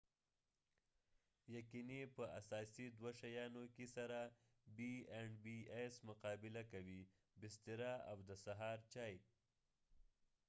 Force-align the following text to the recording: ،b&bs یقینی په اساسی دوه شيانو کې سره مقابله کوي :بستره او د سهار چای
،b&bs 0.03 1.45
یقینی 1.57 1.99
په 2.15 2.23
اساسی 2.39 2.85
دوه 2.97 3.11
شيانو 3.19 3.63
کې 3.75 3.85
سره 3.95 4.19
مقابله 6.07 6.61
کوي 6.71 7.01
:بستره 7.41 7.91
او 8.11 8.17
د 8.29 8.29
سهار 8.45 8.77
چای 8.93 9.15